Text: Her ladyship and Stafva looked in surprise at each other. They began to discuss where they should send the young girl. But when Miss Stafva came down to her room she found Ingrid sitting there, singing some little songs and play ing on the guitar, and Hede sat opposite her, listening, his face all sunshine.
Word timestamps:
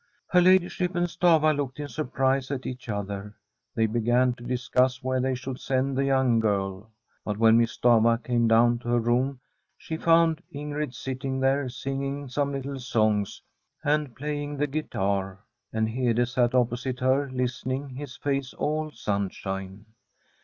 Her 0.29 0.41
ladyship 0.41 0.95
and 0.95 1.05
Stafva 1.05 1.55
looked 1.55 1.79
in 1.79 1.87
surprise 1.87 2.49
at 2.49 2.65
each 2.65 2.89
other. 2.89 3.35
They 3.75 3.85
began 3.85 4.33
to 4.33 4.43
discuss 4.43 5.03
where 5.03 5.21
they 5.21 5.35
should 5.35 5.59
send 5.59 5.95
the 5.95 6.05
young 6.05 6.39
girl. 6.39 6.89
But 7.23 7.37
when 7.37 7.59
Miss 7.59 7.77
Stafva 7.77 8.17
came 8.23 8.47
down 8.47 8.79
to 8.79 8.87
her 8.87 8.99
room 8.99 9.41
she 9.77 9.97
found 9.97 10.41
Ingrid 10.51 10.95
sitting 10.95 11.39
there, 11.39 11.69
singing 11.69 12.29
some 12.29 12.51
little 12.51 12.79
songs 12.79 13.43
and 13.83 14.15
play 14.15 14.41
ing 14.41 14.53
on 14.53 14.57
the 14.57 14.65
guitar, 14.65 15.41
and 15.71 15.87
Hede 15.87 16.27
sat 16.27 16.55
opposite 16.55 16.99
her, 17.01 17.29
listening, 17.31 17.89
his 17.89 18.17
face 18.17 18.55
all 18.55 18.89
sunshine. 18.89 19.85